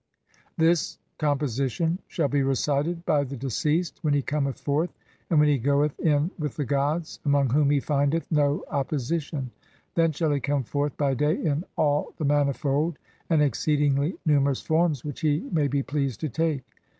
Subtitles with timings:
[0.57, 4.91] This com position shall be recited by the deceased when he cometh forth
[5.29, 9.51] and when he goeth in with the gods, among whom he findeth no opposition;
[9.93, 12.43] then shall he come forth by day in all the HYMN TO RA TEM.
[12.43, 12.97] +> manifold
[13.29, 16.63] and exceedingly numerous forms which he may be pleased to take.